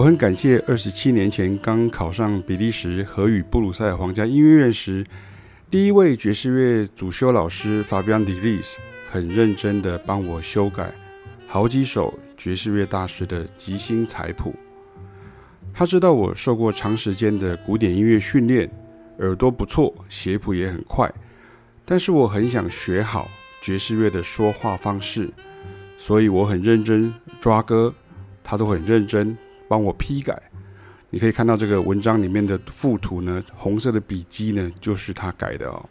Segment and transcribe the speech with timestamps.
[0.00, 5.04] 我很感谢二十七年前刚考上比利时荷语布鲁塞尔皇家音乐院时，
[5.70, 8.76] 第一位爵士乐主修老师 Fabian de Vries
[9.10, 10.90] 很认真地帮我修改
[11.46, 14.54] 好几首爵士乐大师的即兴彩谱。
[15.74, 18.70] 他知道我受过长时间的古典音乐训练，
[19.18, 21.12] 耳朵不错，写谱也很快，
[21.84, 23.28] 但是我很想学好
[23.60, 25.30] 爵士乐的说话方式，
[25.98, 27.92] 所以我很认真抓歌，
[28.42, 29.36] 他都很认真。
[29.70, 30.36] 帮我批改，
[31.10, 35.88] 你可以看到这个文章里面的附图呢，红色的笔记呢就是他改的哦。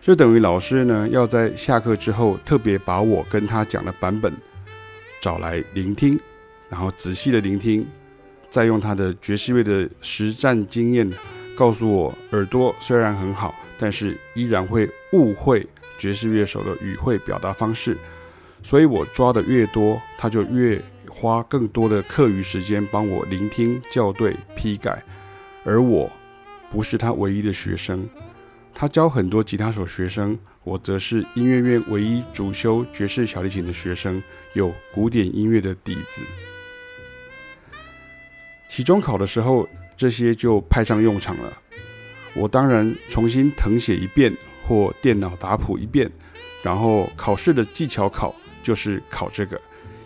[0.00, 4.32] 就等于老师呢要在下课之后特别把我跟他讲的版本
[5.20, 6.16] 找来聆听，
[6.68, 7.84] 然后仔细的聆听，
[8.48, 11.12] 再用他的爵士乐的实战经验
[11.56, 15.66] 告诉我，耳朵虽然很好，但是依然会误会
[15.98, 17.98] 爵士乐手的语汇表达方式，
[18.62, 20.80] 所以我抓的越多，他就越。
[21.18, 25.02] 花更多的课余时间帮我聆听、校对、批改，
[25.64, 26.12] 而我
[26.70, 28.06] 不是他唯一的学生。
[28.74, 34.22] 他教很多吉他手学生，我则是音乐院唯一主修爵士小提琴的学生，
[34.52, 36.20] 有古典音乐的底子。
[38.68, 41.50] 期中考的时候，这些就派上用场了。
[42.34, 44.30] 我当然重新誊写一遍
[44.66, 46.12] 或电脑打谱一遍，
[46.62, 49.58] 然后考试的技巧考就是考这个。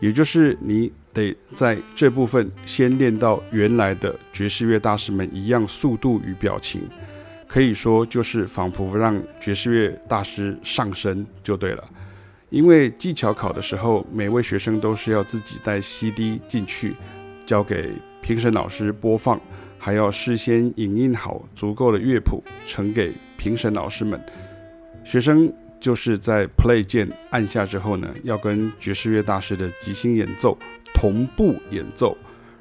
[0.00, 6.82] 也就是你得在这部分先练到原来的爵士乐大师们一样速度与表情，
[7.46, 11.84] 可以说就是仿佛让爵士乐大师上身就对了。
[12.50, 16.94] 因为技巧考的时候，每位学生都是要自己带 CD 进去，
[17.46, 19.40] 交给评审老师播放，
[19.78, 24.20] 还要事先影印好足够的乐谱呈给评审老师们，
[25.04, 25.52] 学生。
[25.84, 30.56] 就是在 Play 键按下之后呢，要跟爵士乐大师的即兴演奏
[30.94, 32.16] 同步演奏，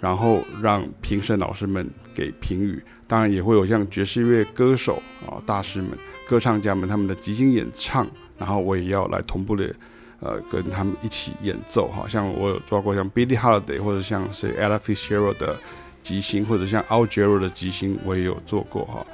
[0.00, 2.82] 然后让评审老师们给评语。
[3.06, 5.90] 当然也会有像爵士乐歌手啊、大师们、
[6.26, 8.04] 歌唱家们他们的即兴演唱，
[8.36, 9.72] 然后我也要来同步的，
[10.18, 11.86] 呃，跟他们一起演奏。
[11.86, 15.56] 哈，像我有抓过像 Billie Holiday 或者像是 Ella Fitzgerald 的
[16.02, 19.06] 即兴，或者像 Al Jarreau 的即兴，我也有做过哈。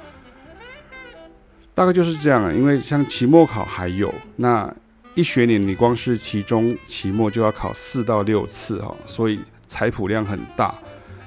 [1.73, 4.71] 大概就是这样啊，因为像期末考还有那
[5.15, 10.75] 一学年，你光是期中、期末就要考四到六次哈，所以采谱量很大，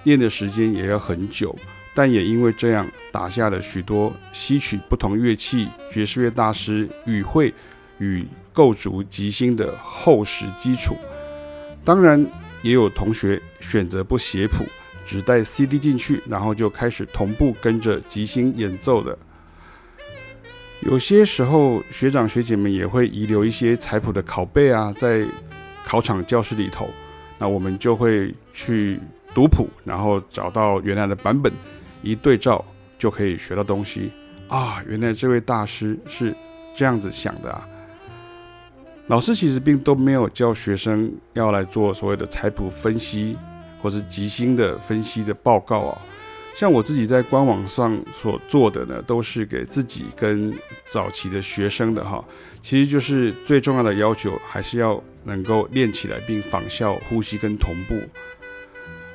[0.04, 1.56] 练的时间也要很久。
[1.94, 7.54] 但也因为这样，打下了许多吸取不同乐器爵士乐大师语汇
[7.99, 10.97] 与构筑即兴的厚实基础。
[11.84, 12.25] 当然，
[12.62, 14.65] 也有同学选择不写谱，
[15.06, 19.16] 只带 CD 进去，然后就开始同步跟着即兴演奏的。
[20.81, 25.25] 有些时候，学长学姐们也会遗留一些彩谱的拷贝啊，在
[25.83, 26.89] 考场教室里头，
[27.39, 29.01] 那我们就会去
[29.34, 31.51] 读谱，然后找到原来的版本，
[32.03, 32.63] 一对照
[32.99, 34.13] 就可以学到东西
[34.49, 34.83] 啊。
[34.87, 36.34] 原来这位大师是
[36.77, 37.67] 这样子想的啊。
[39.07, 43.37] 老师其实并都没有教学生要来做所谓的彩谱分析，
[43.81, 45.99] 或是即兴的分析的报告啊。
[46.54, 52.25] 像我自己在官网上所做的呢，都是给自己跟早期的学生的哈，
[52.62, 58.00] 其实就是最重要的要求，还是要能够练起来并仿效呼吸跟同步，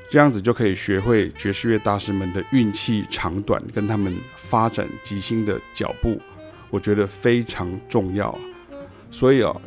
[0.10, 6.22] 这样子就可以学会爵士乐大师们的运气长短，跟他们发展即兴的脚步，
[6.70, 8.38] 我觉得非常重要。
[9.10, 9.62] 所以哦，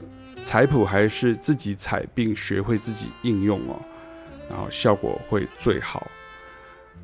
[0.45, 3.81] 彩谱还是自己踩并学会自己应用哦，
[4.51, 6.07] 然后效果会最好。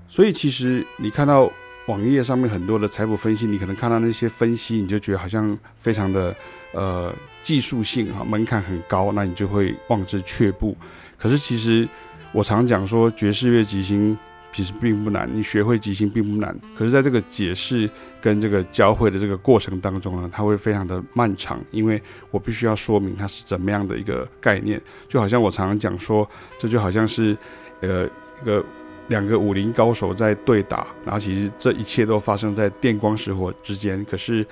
[0.08, 1.50] 所以其实你看到
[1.86, 6.34] 网页上面很多的彩谱分析，你可能看到那些分析，你就觉得好像非常的
[6.72, 10.76] 呃技术性哈，门槛很高，那你就会望之却步。
[11.18, 11.88] 可是其实
[12.32, 14.16] 我常讲说，爵士乐即兴
[14.52, 16.58] 其实并不难，你学会即兴并不难。
[16.76, 17.88] 可是在这个解释
[18.20, 24.80] 跟这个教会的这个过程当中呢，它会非常的漫长，因为我必须要说明它是怎么样的一个概念。
[25.06, 26.28] 就好像我常常讲说，
[26.58, 27.36] 这就好像是
[27.80, 28.64] 呃一个。
[29.08, 34.04] 两个武林高手在对打，然后其实这一切都发生在电光石火之间。
[34.04, 34.46] 可是，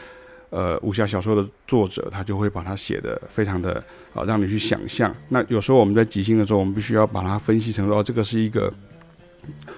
[0.50, 3.82] 呃，武侠小说的作者他就会把它写得非常的
[4.14, 5.14] 啊，让你去想象。
[5.29, 8.73] 那有时候我们在即兴的时候，我们必须要把它分析成哦，这个是一个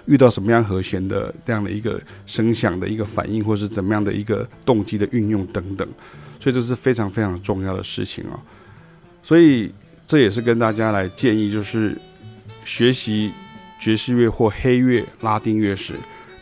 [0.06, 5.88] 遇到什么样和弦的这样的一个声响的一个反应，或是怎么样的一个动机的运用等等。
[6.40, 8.38] 所以这是非常非常重要的事情哦。
[9.24, 9.72] 所以
[10.06, 11.96] 这也是跟大家来建议，就是
[12.64, 13.32] 学习。
[13.78, 15.94] 爵士乐或黑乐、拉丁乐时，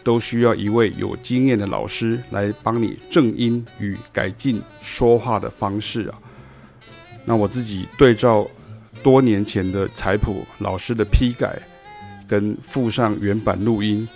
[0.02, 6.18] 都需要一位有经验的老师来帮你正音与改进说话的方式啊。
[7.24, 8.48] 那我自己对照
[9.02, 11.60] 多年前的彩谱老师的批改，
[12.28, 14.08] 跟附上原版录音，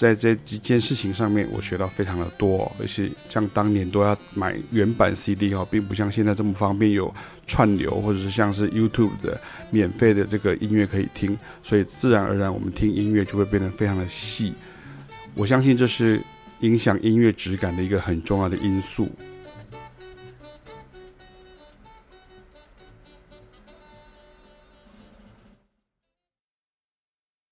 [0.00, 7.14] 在这几件事情上面，我学到非常的多，而且像当年都要买原版 CD 哦，并不像现在这么方便有
[7.46, 9.38] 串流，或者是像是 YouTube 的
[9.70, 14.54] 免费的这个音乐可以听，所以自然而然我们听音乐就会变得非常的细。
[15.34, 16.18] 我相信这是
[16.60, 19.06] 影响音乐质感的一个很重要的因素。